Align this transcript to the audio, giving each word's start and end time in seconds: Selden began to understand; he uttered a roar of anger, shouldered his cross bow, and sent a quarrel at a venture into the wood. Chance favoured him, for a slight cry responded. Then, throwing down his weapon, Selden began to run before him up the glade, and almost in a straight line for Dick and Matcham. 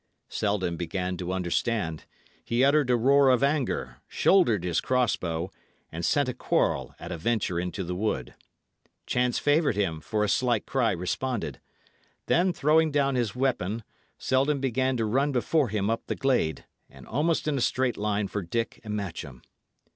Selden 0.29 0.77
began 0.77 1.15
to 1.17 1.31
understand; 1.31 2.05
he 2.43 2.63
uttered 2.63 2.89
a 2.89 2.95
roar 2.97 3.29
of 3.29 3.43
anger, 3.43 3.97
shouldered 4.07 4.63
his 4.63 4.81
cross 4.81 5.15
bow, 5.15 5.51
and 5.91 6.03
sent 6.03 6.27
a 6.27 6.33
quarrel 6.33 6.95
at 6.99 7.11
a 7.11 7.19
venture 7.19 7.59
into 7.59 7.83
the 7.83 7.93
wood. 7.93 8.33
Chance 9.05 9.37
favoured 9.37 9.75
him, 9.75 10.01
for 10.01 10.23
a 10.23 10.27
slight 10.27 10.65
cry 10.65 10.89
responded. 10.91 11.61
Then, 12.25 12.51
throwing 12.51 12.89
down 12.89 13.13
his 13.13 13.35
weapon, 13.35 13.83
Selden 14.17 14.59
began 14.59 14.97
to 14.97 15.05
run 15.05 15.31
before 15.31 15.69
him 15.69 15.87
up 15.87 16.07
the 16.07 16.15
glade, 16.15 16.65
and 16.89 17.05
almost 17.05 17.47
in 17.47 17.55
a 17.55 17.61
straight 17.61 17.95
line 17.95 18.27
for 18.27 18.41
Dick 18.41 18.81
and 18.83 18.95
Matcham. 18.95 19.43